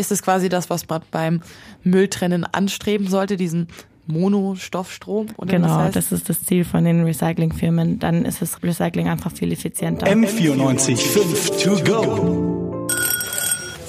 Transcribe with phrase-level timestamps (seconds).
[0.00, 1.42] ist es quasi das, was man beim
[1.84, 3.68] Mülltrennen anstreben sollte, diesen
[4.06, 5.28] Monostoffstrom?
[5.36, 5.96] Oder genau, das, heißt?
[5.96, 7.98] das ist das Ziel von den Recyclingfirmen.
[7.98, 10.06] Dann ist das Recycling einfach viel effizienter.
[10.06, 12.88] M94 5 to go.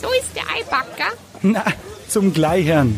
[0.01, 1.15] So ist der Eibacker.
[1.41, 1.63] Na,
[2.07, 2.95] zum Gleichern.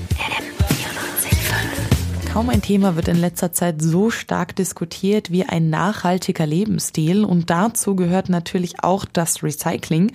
[2.34, 7.52] Kaum ein Thema wird in letzter Zeit so stark diskutiert wie ein nachhaltiger Lebensstil und
[7.52, 10.12] dazu gehört natürlich auch das Recycling.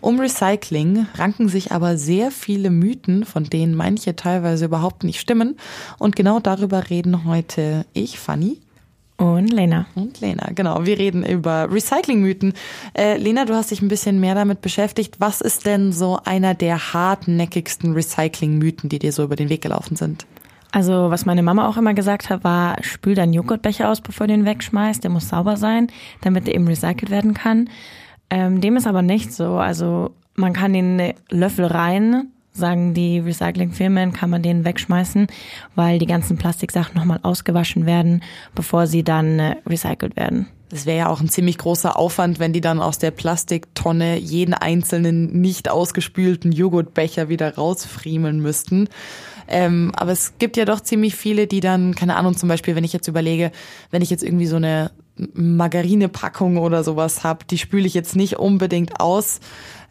[0.00, 5.56] Um Recycling ranken sich aber sehr viele Mythen, von denen manche teilweise überhaupt nicht stimmen.
[5.98, 8.58] Und genau darüber reden heute ich, Fanny.
[9.18, 9.84] Und Lena.
[9.94, 10.86] Und Lena, genau.
[10.86, 12.54] Wir reden über Recyclingmythen.
[12.96, 15.16] Äh, Lena, du hast dich ein bisschen mehr damit beschäftigt.
[15.18, 19.96] Was ist denn so einer der hartnäckigsten Recyclingmythen, die dir so über den Weg gelaufen
[19.96, 20.24] sind?
[20.72, 24.32] Also, was meine Mama auch immer gesagt hat, war, spül deinen Joghurtbecher aus, bevor du
[24.32, 25.02] ihn wegschmeißt.
[25.04, 25.88] Der muss sauber sein,
[26.22, 27.68] damit er eben recycelt werden kann.
[28.30, 29.56] Ähm, dem ist aber nicht so.
[29.56, 35.26] Also, man kann den Löffel rein, sagen die Recyclingfirmen, kann man den wegschmeißen,
[35.74, 38.22] weil die ganzen Plastiksachen nochmal ausgewaschen werden,
[38.54, 40.48] bevor sie dann äh, recycelt werden.
[40.70, 44.54] Das wäre ja auch ein ziemlich großer Aufwand, wenn die dann aus der Plastiktonne jeden
[44.54, 48.88] einzelnen nicht ausgespülten Joghurtbecher wieder rausfriemeln müssten.
[49.48, 52.84] Ähm, aber es gibt ja doch ziemlich viele, die dann, keine Ahnung, zum Beispiel, wenn
[52.84, 53.50] ich jetzt überlege,
[53.90, 58.38] wenn ich jetzt irgendwie so eine Margarinepackung oder sowas habe, die spüle ich jetzt nicht
[58.38, 59.40] unbedingt aus,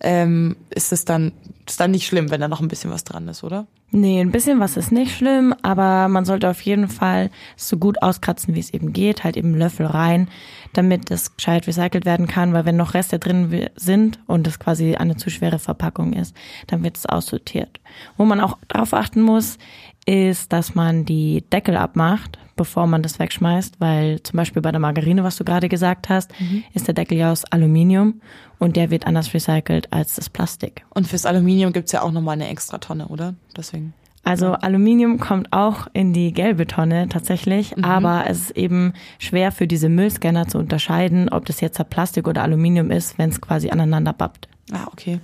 [0.01, 1.33] ähm, ist es dann,
[1.67, 3.67] ist dann nicht schlimm, wenn da noch ein bisschen was dran ist, oder?
[3.91, 8.01] Nee, ein bisschen was ist nicht schlimm, aber man sollte auf jeden Fall so gut
[8.03, 10.29] auskratzen, wie es eben geht, halt eben Löffel rein,
[10.73, 14.95] damit es gescheit recycelt werden kann, weil wenn noch Reste drin sind und es quasi
[14.95, 16.35] eine zu schwere Verpackung ist,
[16.67, 17.79] dann wird es aussortiert.
[18.15, 19.57] Wo man auch darauf achten muss,
[20.05, 24.81] ist, dass man die Deckel abmacht, bevor man das wegschmeißt, weil zum Beispiel bei der
[24.81, 26.65] Margarine, was du gerade gesagt hast, mhm.
[26.73, 28.19] ist der Deckel ja aus Aluminium
[28.57, 30.85] und der wird anders recycelt als das Plastik.
[30.89, 33.35] Und fürs Aluminium gibt's ja auch nochmal eine extra Tonne, oder?
[33.55, 33.93] Deswegen.
[34.25, 37.85] Also Aluminium kommt auch in die gelbe Tonne tatsächlich, mhm.
[37.85, 42.43] aber es ist eben schwer für diese Müllscanner zu unterscheiden, ob das jetzt Plastik oder
[42.43, 44.49] Aluminium ist, wenn es quasi aneinander bappt.
[44.71, 45.19] Ah, okay.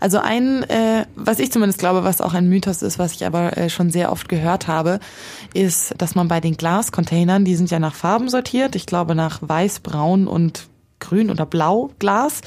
[0.00, 3.56] Also ein, äh, was ich zumindest glaube, was auch ein Mythos ist, was ich aber
[3.56, 5.00] äh, schon sehr oft gehört habe,
[5.52, 9.40] ist, dass man bei den Glascontainern, die sind ja nach Farben sortiert, ich glaube nach
[9.42, 10.68] weiß, braun und
[10.98, 12.40] grün oder blau Glas.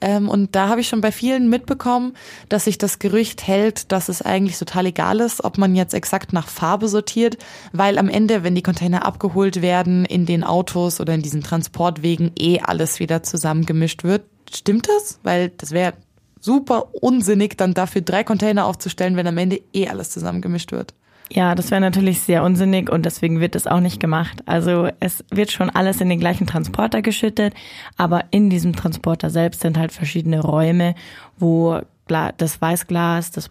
[0.00, 2.14] Ähm, und da habe ich schon bei vielen mitbekommen,
[2.48, 6.32] dass sich das Gerücht hält, dass es eigentlich total egal ist, ob man jetzt exakt
[6.32, 7.38] nach Farbe sortiert,
[7.72, 12.32] weil am Ende, wenn die Container abgeholt werden, in den Autos oder in diesen Transportwegen
[12.36, 14.22] eh alles wieder zusammengemischt wird
[14.52, 15.20] Stimmt das?
[15.22, 15.94] Weil das wäre
[16.40, 20.94] super unsinnig, dann dafür drei Container aufzustellen, wenn am Ende eh alles zusammengemischt wird.
[21.30, 24.42] Ja, das wäre natürlich sehr unsinnig und deswegen wird das auch nicht gemacht.
[24.44, 27.54] Also es wird schon alles in den gleichen Transporter geschüttet,
[27.96, 30.94] aber in diesem Transporter selbst sind halt verschiedene Räume,
[31.38, 33.50] wo das Weißglas, das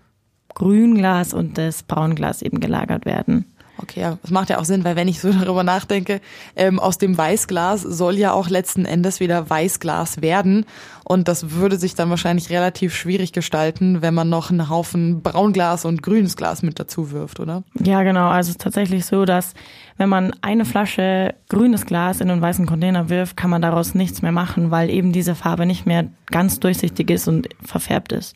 [0.54, 3.53] Grünglas und das Braunglas eben gelagert werden.
[3.84, 6.22] Okay, ja, das macht ja auch Sinn, weil wenn ich so darüber nachdenke,
[6.56, 10.66] ähm, aus dem Weißglas soll ja auch letzten Endes wieder Weißglas werden.
[11.04, 15.84] Und das würde sich dann wahrscheinlich relativ schwierig gestalten, wenn man noch einen Haufen Braunglas
[15.84, 17.64] und grünes Glas mit dazu wirft, oder?
[17.78, 18.30] Ja, genau.
[18.30, 19.54] Also es ist tatsächlich so, dass
[19.98, 24.22] wenn man eine Flasche grünes Glas in einen weißen Container wirft, kann man daraus nichts
[24.22, 28.36] mehr machen, weil eben diese Farbe nicht mehr ganz durchsichtig ist und verfärbt ist.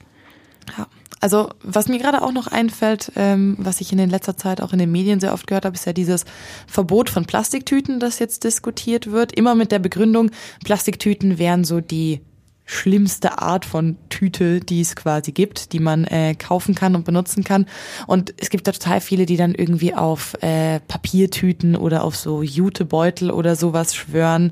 [0.77, 0.87] Ja.
[1.19, 4.73] Also was mir gerade auch noch einfällt, ähm, was ich in den letzter Zeit auch
[4.73, 6.25] in den Medien sehr oft gehört habe, ist ja dieses
[6.67, 9.33] Verbot von Plastiktüten, das jetzt diskutiert wird.
[9.33, 10.31] Immer mit der Begründung,
[10.63, 12.21] Plastiktüten wären so die
[12.67, 17.43] schlimmste Art von Tüte, die es quasi gibt, die man äh, kaufen kann und benutzen
[17.43, 17.65] kann.
[18.05, 22.43] Und es gibt da total viele, die dann irgendwie auf äh, Papiertüten oder auf so
[22.43, 24.51] Jutebeutel oder sowas schwören.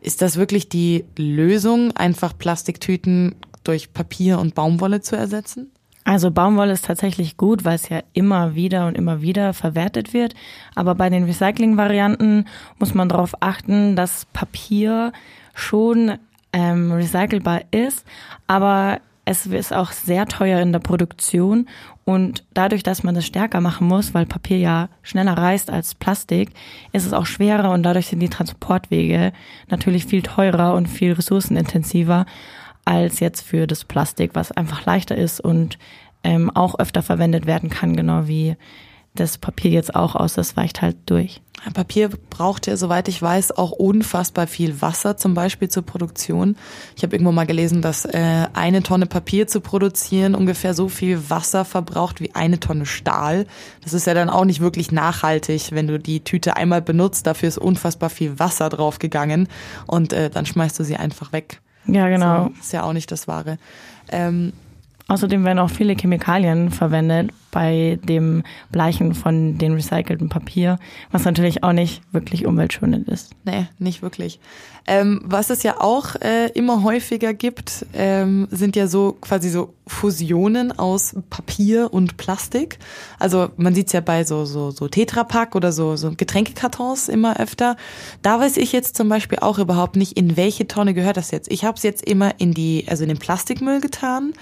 [0.00, 5.70] Ist das wirklich die Lösung, einfach Plastiktüten durch Papier und Baumwolle zu ersetzen?
[6.10, 10.34] Also Baumwolle ist tatsächlich gut, weil es ja immer wieder und immer wieder verwertet wird.
[10.74, 12.46] Aber bei den Recycling-Varianten
[12.80, 15.12] muss man darauf achten, dass Papier
[15.54, 16.18] schon
[16.52, 18.04] ähm, recycelbar ist,
[18.48, 21.68] aber es ist auch sehr teuer in der Produktion
[22.04, 26.50] und dadurch, dass man das stärker machen muss, weil Papier ja schneller reißt als Plastik,
[26.90, 29.32] ist es auch schwerer und dadurch sind die Transportwege
[29.68, 32.26] natürlich viel teurer und viel ressourcenintensiver
[32.84, 35.78] als jetzt für das Plastik, was einfach leichter ist und
[36.24, 38.56] ähm, auch öfter verwendet werden kann, genau wie
[39.14, 41.42] das Papier jetzt auch aus, das weicht halt durch.
[41.74, 46.56] Papier braucht ja, soweit ich weiß, auch unfassbar viel Wasser, zum Beispiel zur Produktion.
[46.96, 51.28] Ich habe irgendwo mal gelesen, dass äh, eine Tonne Papier zu produzieren ungefähr so viel
[51.28, 53.46] Wasser verbraucht wie eine Tonne Stahl.
[53.82, 57.48] Das ist ja dann auch nicht wirklich nachhaltig, wenn du die Tüte einmal benutzt, dafür
[57.48, 59.48] ist unfassbar viel Wasser draufgegangen
[59.86, 61.60] und äh, dann schmeißt du sie einfach weg.
[61.86, 62.44] Ja, genau.
[62.44, 63.58] So, ist ja auch nicht das Wahre.
[64.10, 64.52] Ähm,
[65.10, 70.78] Außerdem werden auch viele Chemikalien verwendet bei dem Bleichen von dem recycelten Papier,
[71.10, 73.32] was natürlich auch nicht wirklich umweltschonend ist.
[73.44, 74.38] Nee, nicht wirklich.
[74.86, 79.74] Ähm, was es ja auch äh, immer häufiger gibt, ähm, sind ja so quasi so
[79.84, 82.78] Fusionen aus Papier und Plastik.
[83.18, 87.76] Also man sieht's ja bei so so so Tetrapack oder so so Getränkekartons immer öfter.
[88.22, 91.50] Da weiß ich jetzt zum Beispiel auch überhaupt nicht, in welche Tonne gehört das jetzt.
[91.50, 94.34] Ich habe es jetzt immer in die also in den Plastikmüll getan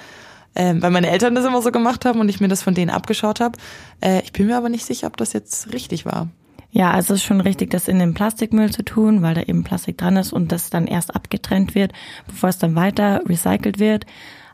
[0.58, 2.90] ähm, weil meine Eltern das immer so gemacht haben und ich mir das von denen
[2.90, 3.56] abgeschaut habe.
[4.00, 6.28] Äh, ich bin mir aber nicht sicher, ob das jetzt richtig war.
[6.70, 9.64] Ja, also es ist schon richtig, das in den Plastikmüll zu tun, weil da eben
[9.64, 11.93] Plastik dran ist und das dann erst abgetrennt wird,
[12.26, 14.05] bevor es dann weiter recycelt wird.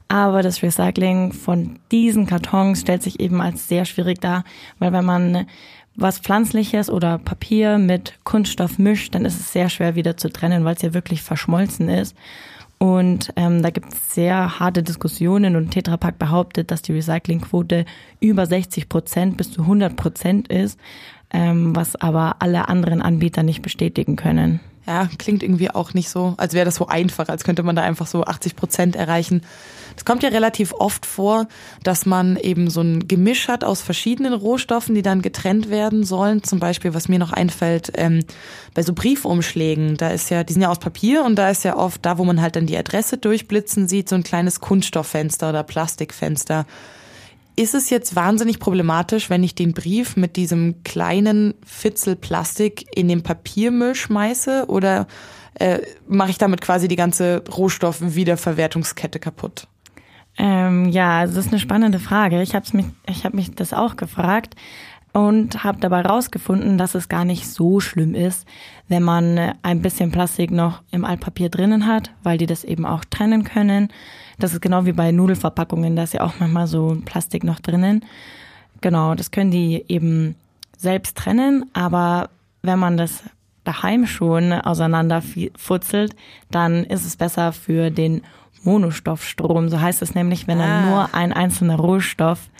[0.07, 4.45] Aber das Recycling von diesen Kartons stellt sich eben als sehr schwierig dar,
[4.79, 5.47] weil wenn man
[5.97, 10.65] was Pflanzliches oder Papier mit Kunststoff mischt, dann ist es sehr schwer wieder zu trennen,
[10.65, 12.15] weil es ja wirklich verschmolzen ist.
[12.79, 17.85] Und ähm, da gibt es sehr harte Diskussionen und Tetra Pak behauptet, dass die Recyclingquote
[18.21, 20.79] über 60 Prozent bis zu 100 Prozent ist,
[21.33, 24.61] ähm, was aber alle anderen Anbieter nicht bestätigen können.
[24.87, 27.83] Ja, klingt irgendwie auch nicht so, als wäre das so einfach, als könnte man da
[27.83, 29.41] einfach so 80 Prozent erreichen.
[29.97, 31.47] Es kommt ja relativ oft vor,
[31.83, 36.43] dass man eben so ein Gemisch hat aus verschiedenen Rohstoffen, die dann getrennt werden sollen.
[36.43, 38.25] Zum Beispiel, was mir noch einfällt, ähm,
[38.75, 41.77] bei so Briefumschlägen, da ist ja, die sind ja aus Papier und da ist ja
[41.77, 45.63] oft da, wo man halt dann die Adresse durchblitzen sieht, so ein kleines Kunststofffenster oder
[45.63, 46.67] Plastikfenster.
[47.57, 53.07] Ist es jetzt wahnsinnig problematisch, wenn ich den Brief mit diesem kleinen Fitzel Plastik in
[53.07, 55.07] den Papiermüll schmeiße oder
[55.55, 55.79] äh,
[56.09, 59.69] mache ich damit quasi die ganze Rohstoffwiederverwertungskette kaputt?
[60.37, 62.43] Ähm, ja, das ist eine spannende Frage.
[62.43, 64.57] Ich habe mich, ich habe mich das auch gefragt
[65.15, 68.47] und habe dabei rausgefunden, dass es gar nicht so schlimm ist,
[68.89, 73.05] wenn man ein bisschen Plastik noch im Altpapier drinnen hat, weil die das eben auch
[73.05, 73.89] trennen können.
[74.41, 78.05] Das ist genau wie bei Nudelverpackungen, da ist ja auch manchmal so Plastik noch drinnen.
[78.81, 80.35] Genau, das können die eben
[80.77, 82.29] selbst trennen, aber
[82.63, 83.23] wenn man das
[83.63, 86.17] daheim schon auseinanderfutzelt,
[86.51, 88.23] dann ist es besser für den
[88.65, 89.69] Monostoffstrom.
[89.69, 90.67] So heißt es nämlich, wenn ah.
[90.67, 92.51] dann nur ein einzelner Rohstoff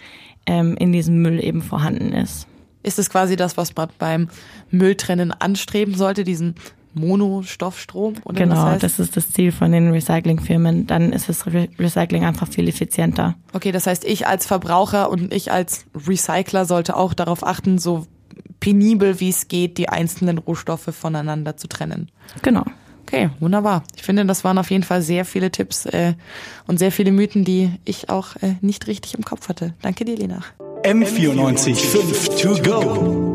[0.45, 2.47] ähm, in diesem Müll eben vorhanden ist.
[2.83, 4.27] Ist es quasi das, was man beim
[4.69, 6.55] Mülltrennen anstreben sollte, diesen
[6.93, 8.15] Monostoffstrom?
[8.23, 8.83] Oder genau, das, heißt?
[8.83, 10.87] das ist das Ziel von den Recyclingfirmen.
[10.87, 13.35] Dann ist das Re Recycling einfach viel effizienter.
[13.53, 18.05] Okay, das heißt, ich als Verbraucher und ich als Recycler sollte auch darauf achten, so
[18.59, 22.09] penibel wie es geht, die einzelnen Rohstoffe voneinander zu trennen.
[22.41, 22.63] Genau.
[23.07, 23.83] Okay, wunderbar.
[23.95, 26.13] Ich finde, das waren auf jeden Fall sehr viele Tipps äh,
[26.65, 29.75] und sehr viele Mythen, die ich auch äh, nicht richtig im Kopf hatte.
[29.83, 30.41] Danke dir, Lena.
[30.83, 33.34] M94 5 to go.